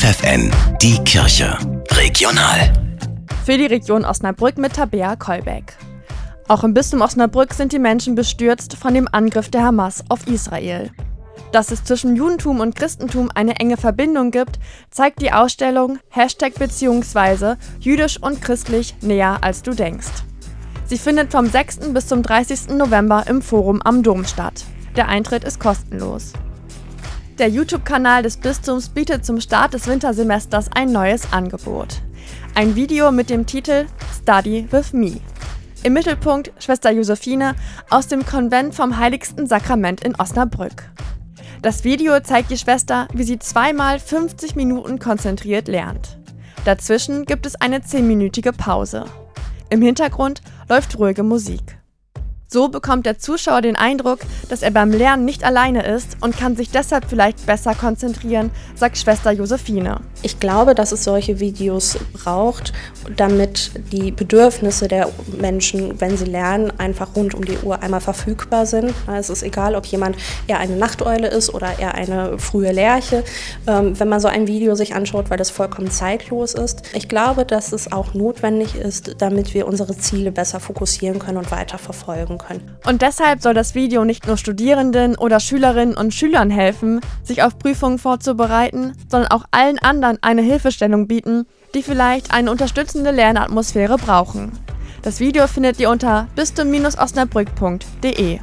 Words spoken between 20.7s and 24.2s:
Sie findet vom 6. bis zum 30. November im Forum am